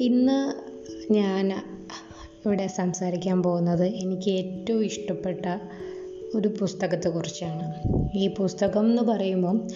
[0.00, 0.52] ഇന്ന്
[1.12, 1.52] ഞാൻ
[2.46, 5.46] ഇവിടെ സംസാരിക്കാൻ പോകുന്നത് എനിക്ക് ഏറ്റവും ഇഷ്ടപ്പെട്ട
[6.34, 7.74] ഒരു പുസ്തകത്തെക്കുറിച്ചാണ്
[8.16, 9.68] ഈ പുസ്തകം എന്ന് പറയുമ്പം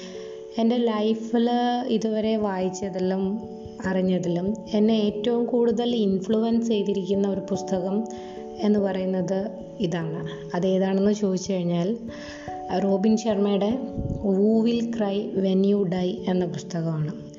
[0.59, 1.51] എന്റെ ലൈഫിൽ
[1.89, 3.41] ഇതുവരെ വായിച്ചതിലും
[3.87, 8.05] അറിഞ്ഞതിലും എന്നെ ഏറ്റവും കൂടുതൽ ഇൻഫ്ലുവൻസ് ചെയ്തിരിക്കുന്ന ഒരു പുസ്തകം
[8.59, 9.51] എന്ന് പറയുന്നത്
[9.81, 10.29] ഇതാണ്.
[10.57, 11.97] അതേതാണെന്ന് ചോദിച്ചു കഴിഞ്ഞാൽ
[12.79, 13.79] റോബിൻ ശർമ്മയുടെ
[14.23, 17.32] who will cry when you die എന്ന പുസ്തകമാണ്.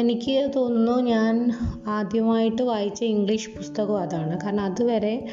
[0.00, 1.50] എനിക്ക് തോന്നുന്നു ഞാൻ
[1.86, 4.40] ആദ്യമായിട്ട് വായിച്ച ഇംഗ്ലീഷ് പുസ്തകം അതാണ്.
[4.40, 5.26] കാരണം അതുവരെ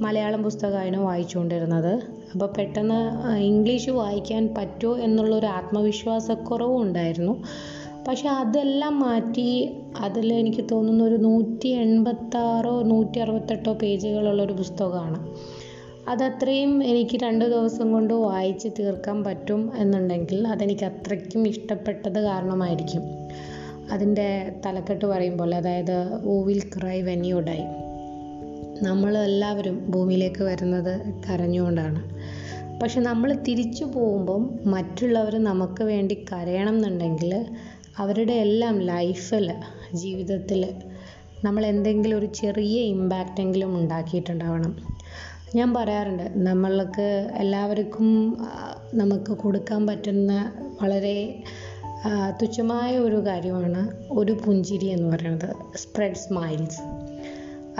[0.00, 2.02] മലയാളം പുസ്തകമായിരുന്നു വായിച്ചുകൊണ്ടിരുന്നത്.
[2.32, 7.42] അപ്പോൾ പെട്ടെന്ന് ഇംഗ്ലീഷ് വായിക്കാൻ പറ്റുമോ എന്നുള്ളൊരു ആത്മവിശ്വാസക്കുറവും ഉണ്ടായിരുന്നു.
[8.08, 15.34] പക്ഷെ അതെല്ലാം മാറ്റി അതിൽ എനിക്ക് തോന്നുന്ന ഒരു നൂറ്റി എൺപത്താറോ നൂറ്റി അറുപത്തെട്ടോ പേജുകളുള്ളൊരു പുസ്തകമാണ്.
[16.08, 23.17] അതത്രയും എനിക്ക് രണ്ട് ദിവസം കൊണ്ട് വായിച്ച് തീർക്കാൻ പറ്റും എന്നുണ്ടെങ്കിൽ അതെനിക്ക് അത്രയ്ക്കും ഇഷ്ടപ്പെട്ടത് കാരണമായിരിക്കും.
[23.92, 27.60] അതിന്റെ തലക്കെട്ട് പറയുമ്പോൾ അതായത് who will will cry when you die
[28.82, 30.92] നമ്മൾ എല്ലാവരും ഭൂമിയിലേക്ക് വരുന്നത്
[31.24, 32.00] കരഞ്ഞുകൊണ്ടാണ്.
[32.82, 37.32] പക്ഷെ നമ്മൾ തിരിച്ചു പോകുമ്പം മറ്റുള്ളവർ നമുക്ക് വേണ്ടി കരയണം എന്നുണ്ടെങ്കിൽ
[37.98, 39.52] അവരുടെ എല്ലാം ലൈഫിൽ
[39.92, 40.74] ജീവിതത്തിൽ
[41.44, 44.76] നമ്മൾ എന്തെങ്കിലും ഒരു ചെറിയ ഇമ്പാക്റ്റെങ്കിലും ഉണ്ടാക്കിയിട്ടുണ്ടാവണം.
[45.54, 48.08] ഞാൻ പറയാറുണ്ട് നമ്മൾക്ക് എല്ലാവർക്കും
[48.94, 51.42] നമുക്ക് കൊടുക്കാൻ പറ്റുന്ന വളരെ
[52.42, 55.76] തുച്ഛമായ ഒരു കാര്യമാണ് ഒരു പുഞ്ചിരി എന്ന് പറയുന്നത്.
[55.76, 56.80] സ്പ്രെഡ് സ്മൈൽസ്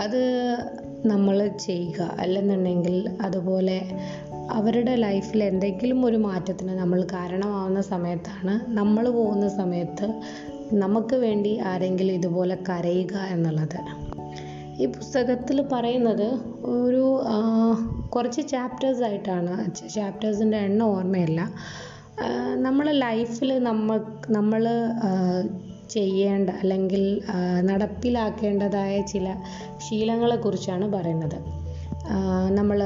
[0.01, 0.21] അത്
[1.05, 2.01] നമ്മൾ ചെയ്യുക.
[2.01, 3.81] അല്ലെന്നുണ്ടെങ്കിൽ അതുപോലെ
[4.51, 10.21] അവരുടെ ലൈഫിൽ എന്തെങ്കിലും ഒരു മാറ്റത്തിന് നമ്മൾ കാരണമാവുന്ന സമയത്താണ് നമ്മൾ പോകുന്ന സമയത്ത്
[10.73, 13.79] നമുക്ക് വേണ്ടി ആരെങ്കിലും ഇതുപോലെ കരയുക എന്നുള്ളത്.
[14.81, 17.23] ഈ പുസ്തകത്തിൽ പറയുന്നത് ഒരു
[18.09, 19.75] കുറച്ച് ചാപ്റ്റേഴ്സ് ആയിട്ടാണ്.
[19.89, 21.51] ചാപ്റ്റേഴ്സിന്റെ എണ്ണം ഓർമ്മയില്ല.
[22.55, 24.63] നമ്മളെ ലൈഫിൽ നമ്മൾ നമ്മൾ
[25.89, 27.21] ചെയ്യേണ്ട അല്ലെങ്കിൽ
[27.61, 29.35] നടപ്പിലാക്കേണ്ടതായ ചില
[29.77, 31.37] ശീലങ്ങളെക്കുറിച്ചാണ് പറയുന്നത്.
[32.49, 32.79] നമ്മൾ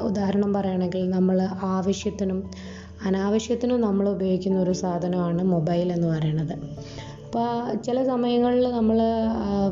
[0.00, 2.50] ഉദാഹരണം പറയുകയാണെങ്കിൽ നമ്മൾ ആവശ്യത്തിനും
[3.06, 6.54] അനാവശ്യത്തിനും നമ്മൾ ഉപയോഗിക്കുന്ന ഒരു സാധനമാണ് മൊബൈൽ എന്ന് പറയുന്നത്.
[7.24, 8.98] അപ്പോൾ ചില സമയങ്ങളിൽ നമ്മൾ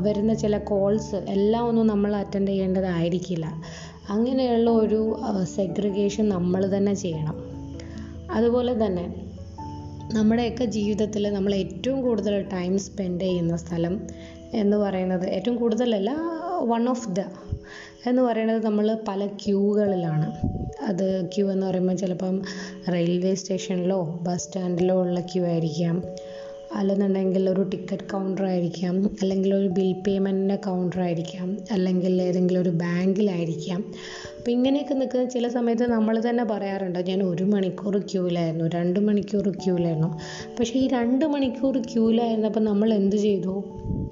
[0.01, 3.45] വരുന്ന ചില കോൾസ് എല്ലാം ഒന്നും നമ്മൾ അറ്റൻഡ് ചെയ്യേണ്ടതായിരിക്കില്ല.
[4.09, 5.01] അങ്ങനെയുള്ള ഒരു
[5.43, 7.54] സെഗ്രിഗേഷൻ നമ്മൾ തന്നെ ചെയ്യണം.
[8.35, 9.05] അതുപോലെ തന്നെ
[10.13, 14.07] നമ്മുടെയൊക്കെ ജീവിതത്തിൽ നമ്മൾ ഏറ്റവും കൂടുതൽ ടൈം സ്പെൻഡ് ചെയ്യുന്ന സ്ഥലം
[14.53, 16.11] എന്ന് പറയുന്നത് ഏറ്റവും കൂടുതലല്ല
[16.63, 17.19] വൺ ഓഫ് ദ
[18.05, 20.27] എന്ന് പറയുന്നത് നമ്മൾ പല ക്യൂകളിലാണ്
[20.81, 22.41] അത് ക്യൂ എന്ന് പറയുമ്പോൾ ചിലപ്പം
[22.93, 26.03] റെയിൽവേ സ്റ്റേഷനിലോ ബസ് സ്റ്റാൻഡിലോ ഉള്ള ക്യൂ ആയിരിക്കാം.
[26.75, 33.83] അല്ലെന്നുണ്ടെങ്കിൽ ഒരു ടിക്കറ്റ് കൗണ്ടർ ആയിരിക്കാം അല്ലെങ്കിൽ ഒരു ബിൽ പേയ്മെന്റിന്റെ കൗണ്ടർ ആയിരിക്കാം അല്ലെങ്കിൽ ഏതെങ്കിലും ഒരു ബാങ്കിലായിരിക്കാം.
[34.37, 40.19] അപ്പോൾ ഇങ്ങനെയൊക്കെ നിൽക്കുന്ന ചില സമയത്ത് നമ്മൾ തന്നെ പറയാറുണ്ട് ഞാൻ ഒരു മണിക്കൂർ ക്യൂവിലായിരുന്നു രണ്ട് മണിക്കൂർ ക്യൂവിലായിരുന്നു
[40.59, 43.63] പക്ഷേ ഈ രണ്ട് മണിക്കൂർ ക്യൂവിലായിരുന്നപ്പോൾ നമ്മൾ എന്ത് ചെയ്തു?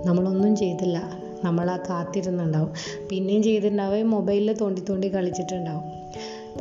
[0.06, 1.20] നമ്മളൊന്നും ചെയ്തില്ല.
[1.44, 2.74] നമ്മൾ ആ കാത്തിരുന്നുണ്ടാവും.
[3.10, 6.04] പിന്നെയും ചെയ്തിട്ടുണ്ടാവും മൊബൈലിൽ തോണ്ടി തോണ്ടി കളിച്ചിട്ടുണ്ടാവും.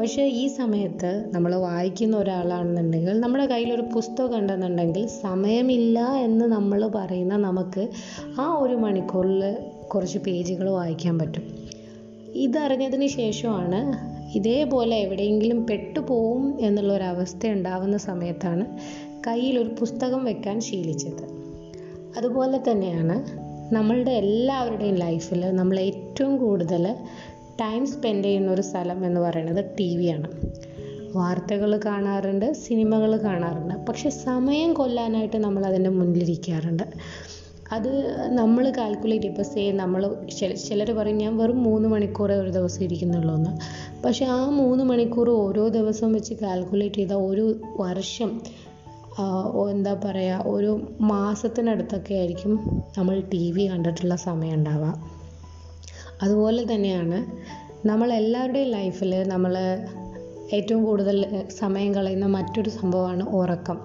[0.01, 7.89] പക്ഷേ ഈ സമയത്ത് നമ്മൾ വായിക്കുന്ന ഒരാളാണെന്നുണ്ടെങ്കിൽ നമ്മുടെ കയ്യിലൊരു പുസ്തകം ഉണ്ടെന്നുണ്ടെങ്കിൽ സമയമില്ല എന്ന് നമ്മൾ പറയുന്ന നമുക്ക്
[8.41, 9.57] ആ ഒരു മണിക്കൂറിൽ
[9.95, 11.43] കുറച്ച് പേജുകൾ വായിക്കാൻ പറ്റും.
[12.35, 13.81] ഇതറിഞ്ഞതിന് ശേഷമാണ്
[14.37, 18.67] ഇതേപോലെ എവിടെയെങ്കിലും പെട്ടുപോകും എന്നുള്ളൊരവസ്ഥ ഉണ്ടാവുന്ന സമയത്താണ്
[19.27, 21.25] കയ്യിലൊരു പുസ്തകം വെക്കാൻ ശീലിച്ചത്.
[22.17, 23.17] അതുപോലെ തന്നെയാണ്
[23.75, 26.97] നമ്മളുടെ എല്ലാവരുടെയും ലൈഫിൽ നമ്മൾ ഏറ്റവും കൂടുതൽ
[27.63, 30.29] ടൈം സ്പെൻഡ് ചെയ്യുന്ന ഒരു സ്ഥലം എന്ന് പറയുന്നത് ടി വിയാണ്
[31.17, 33.75] വാർത്തകൾ കാണാറുണ്ട് സിനിമകൾ കാണാറുണ്ട്.
[33.89, 36.85] പക്ഷെ സമയം കൊല്ലാനായിട്ട് നമ്മൾ അതിന്റെ മുന്നിലിരിക്കാറുണ്ട്.
[37.73, 37.91] അത്
[38.39, 40.03] നമ്മൾ കാൽക്കുലേറ്റ് ഇപ്പോൾ സേ നമ്മൾ
[40.69, 43.53] ചിലർ പറയും ഞാൻ വെറും മൂന്ന് മണിക്കൂറേ ഒരു ദിവസം ഇരിക്കുന്നുള്ളൂ എന്ന്.
[44.05, 47.47] പക്ഷെ ആ മൂന്ന് മണിക്കൂർ ഓരോ ദിവസം വെച്ച് കാൽക്കുലേറ്റ് ചെയ്താൽ ഒരു
[47.81, 48.33] വർഷം
[49.71, 52.53] എന്താ പറയുക ഒരു മാസത്തിനടുത്തൊക്കെ ആയിരിക്കും
[52.99, 55.22] നമ്മൾ ടി വി കണ്ടിട്ടുള്ള സമയം ഉണ്ടാവുക.
[56.23, 57.19] അതുപോലെ തന്നെയാണ്
[57.87, 59.55] നമ്മളെല്ലാവരുടെയും ലൈഫിൽ നമ്മൾ
[60.53, 63.79] ഏറ്റവും കൂടുതൽ സമയം കളയുന്ന മറ്റൊരു സംഭവമാണ് ഉറക്കം.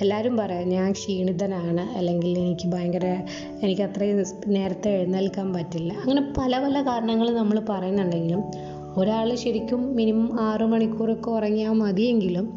[0.00, 3.06] എല്ലാവരും പറയാം ഞാൻ ക്ഷീണിതനാണ് അല്ലെങ്കിൽ എനിക്ക് ഭയങ്കര
[3.62, 8.42] എനിക്ക് അത്രയും നേരത്തെ എഴുന്നേൽക്കാൻ പറ്റില്ല അങ്ങനെ പല പല കാരണങ്ങൾ നമ്മൾ പറയുന്നുണ്ടെങ്കിലും
[8.96, 12.56] ഒരാൾ ശരിക്കും മിനിമം ആറ് മണിക്കൂറൊക്കെ ഉറങ്ങിയാൽ മതിയെങ്കിലും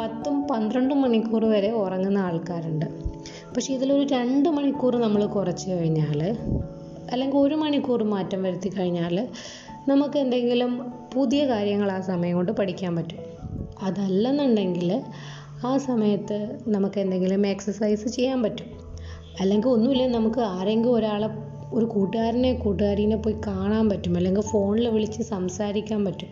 [0.00, 2.86] പത്തും പന്ത്രണ്ടും മണിക്കൂർ വരെ ഉറങ്ങുന്ന ആൾക്കാരുണ്ട്.
[3.56, 6.36] പക്ഷേ ഇതിലൊരു രണ്ട് മണിക്കൂർ നമ്മൾ കുറച്ച് കഴിഞ്ഞാൽ
[7.12, 9.28] അല്ലെങ്കിൽ ഒരു മണിക്കൂർ മാറ്റം വരുത്തി കഴിഞ്ഞാൽ
[9.88, 13.18] നമുക്ക് എന്തെങ്കിലും പുതിയ കാര്യങ്ങൾ ആ സമയം കൊണ്ട് പഠിക്കാൻ പറ്റും.
[13.82, 15.02] അതല്ലെന്നുണ്ടെങ്കിൽ
[15.66, 18.66] ആ സമയത്ത് നമുക്ക് എന്തെങ്കിലും എക്സസൈസ് ചെയ്യാൻ പറ്റും.
[19.40, 21.28] അല്ലെങ്കിൽ ഒന്നുമില്ല നമുക്ക് ആരെങ്കിലും ഒരാളെ
[21.72, 24.16] ഒരു കൂട്ടുകാരനെ കൂട്ടുകാരിനെ പോയി കാണാൻ പറ്റും.
[24.16, 26.28] അല്ലെങ്കിൽ ഫോണിൽ വിളിച്ച് സംസാരിക്കാൻ പറ്റും.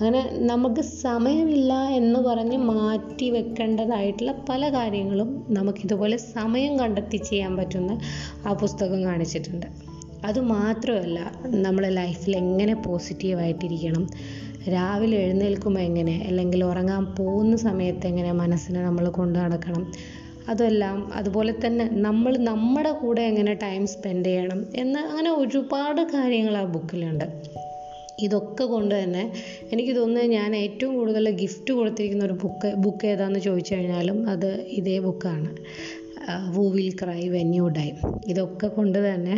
[0.00, 7.98] അങ്ങനെ നമുക്ക് സമയമില്ല എന്ന് പറഞ്ഞ് മാറ്റി വെക്കേണ്ടതായിട്ടുള്ള പല കാര്യങ്ങളും നമുക്കിതുപോലെ സമയം കണ്ടെത്തി ചെയ്യാൻ പറ്റുന്ന
[8.46, 9.89] ആ പുസ്തകം കാണിച്ചിട്ടുണ്ട്.
[10.26, 14.04] അതുമാത്രമല്ല നമ്മുടെ ലൈഫിൽ എങ്ങനെ പോസിറ്റീവായിട്ടിരിക്കണം
[14.68, 19.84] രാവിലെ എഴുന്നേൽക്കുമ്പോൾ എങ്ങനെ അല്ലെങ്കിൽ ഉറങ്ങാൻ പോകുന്ന സമയത്ത് എങ്ങനെ മനസ്സിനെ നമ്മൾ കൊണ്ടു നടക്കണം
[20.48, 26.64] അതെല്ലാം അതുപോലെ തന്നെ നമ്മൾ നമ്മുടെ കൂടെ എങ്ങനെ ടൈം സ്പെൻഡ് ചെയ്യണം എന്ന് അങ്ങനെ ഒരുപാട് കാര്യങ്ങൾ ആ
[26.64, 27.26] ബുക്കിലുണ്ട്
[28.22, 29.22] ഇതൊക്കെ കൊണ്ട് തന്നെ
[29.72, 34.98] എനിക്ക് തോന്നുന്നത് ഞാൻ ഏറ്റവും കൂടുതൽ ഗിഫ്റ്റ് കൊടുത്തിരിക്കുന്ന ഒരു ബുക്ക് ബുക്ക് ഏതാണെന്ന് ചോദിച്ചു കഴിഞ്ഞാലും അത് ഇതേ
[34.98, 35.48] ബുക്കാണ്
[36.54, 37.90] who will cry when you die
[38.26, 39.36] ഇതൊക്കെ കൊണ്ട് തന്നെ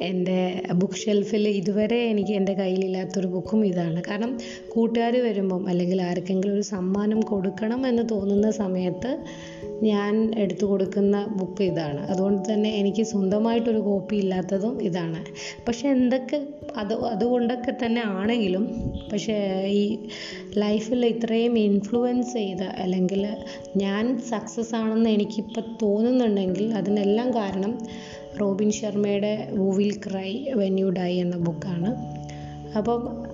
[0.00, 4.02] എന്റെ ബുക്ക് ഷെൽഫിൽ ഇതുവരെ എനിക്ക് എന്റെ കയ്യിലില്ലാത്തൊരു ബുക്കും ഇതാണ്.
[4.08, 4.38] കാരണം
[4.68, 9.18] കൂട്ടുകാർ വരുമ്പം അല്ലെങ്കിൽ ആർക്കെങ്കിലും ഒരു സമ്മാനം കൊടുക്കണം എന്ന് തോന്നുന്ന സമയത്ത്
[9.82, 12.00] ഞാൻ എടുത്തു കൊടുക്കുന്ന ബുക്ക് ഇതാണ്.
[12.06, 15.24] അതുകൊണ്ട് തന്നെ എനിക്ക് സ്വന്തമായിട്ടൊരു കോപ്പി ഇല്ലാത്തതും ഇതാണ്.
[15.68, 18.64] പക്ഷേ എന്തൊക്കെ അത് അതുകൊണ്ടൊക്കെ തന്നെ ആണെങ്കിലും
[19.12, 19.36] പക്ഷേ
[19.66, 19.98] ഈ
[20.56, 23.26] ലൈഫിൽ ഇത്രയും ഇൻഫ്ലുവൻസ് ചെയ്ത അല്ലെങ്കിൽ
[23.76, 25.60] ഞാൻ സക്സസ് ആണെന്ന് എനിക്കിപ്പോൾ
[26.08, 27.78] തോന്നുന്നുണ്ടെങ്കിൽ അതിനെല്ലാം കാരണം
[28.40, 31.90] റോബിൻ ശർമ്മയുടെ who will cry when you die എന്ന ബുക്കാണ്
[32.78, 33.28] അപ്പം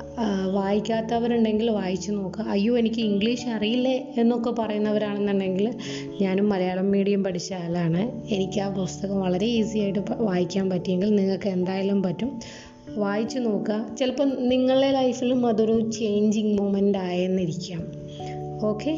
[0.52, 5.74] വായിക്കാത്തവരുണ്ടെങ്കിൽ വായിച്ചു നോക്കുക അയ്യോ എനിക്ക് ഇംഗ്ലീഷ് അറിയില്ലേ എന്നൊക്കെ പറയുന്നവരാണെന്നുണ്ടെങ്കിൽ
[6.20, 8.02] ഞാനും മലയാളം മീഡിയം പഠിച്ച ആളാണ്.
[8.34, 12.40] എനിക്ക് ആ പുസ്തകം വളരെ ഈസി ആയിട്ട് വായിക്കാൻ പറ്റിയെങ്കിൽ നിങ്ങൾക്ക് എന്തായാലും പറ്റും.
[12.96, 13.96] വായിച്ചു നോക്കുക.
[14.00, 17.82] ചിലപ്പോൾ നിങ്ങളുടെ ലൈഫിലും അതൊരു changing moment ആയെന്നിരിക്കാം.
[18.66, 18.94] Okay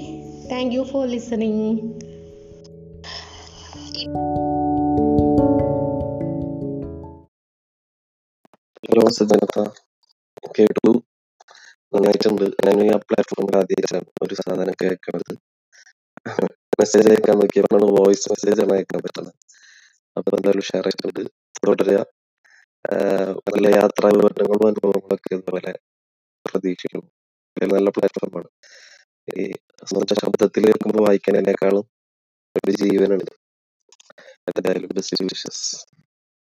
[0.53, 1.79] thank you for listening
[8.89, 9.57] hello സജനത്ത
[10.57, 10.91] കേട്ടു
[11.93, 12.45] നന്നായിട്ടുണ്ട്.
[12.67, 15.33] ഞാൻ ആ പ്ലാറ്റ്ഫോമിൽ ആദ്യമായിട്ടാണ് ഒരു സാധനം കേൾക്കുന്നത്.
[16.81, 19.35] മെസ്സേജ് അയക്കാൻ നോക്കിയപ്പോഴാണ് വോയിസ് മെസ്സേജ് ആണ് അയക്കാൻ പറ്റുന്നത്.
[20.17, 21.23] അപ്പൊ എന്തായാലും ഷെയർ ചെയ്തിട്ടുണ്ട്
[21.67, 21.99] തുടരുക.
[23.49, 25.73] നല്ല യാത്രാ വിവരണങ്ങളും അനുഭവങ്ങളൊക്കെ ഇതുപോലെ
[26.45, 27.09] പ്രതീക്ഷിക്കുന്നു.
[27.75, 28.51] നല്ല പ്ലാറ്റ്ഫോമാണ്
[29.29, 29.43] ഈ
[30.23, 30.65] ശബ്ദത്തിൽ
[31.09, 31.85] വായിക്കുന്നതിനേക്കാളും
[32.59, 33.46] ഒരു ജീവനുണ്ട്
[34.47, 35.85] acadêmico das ciências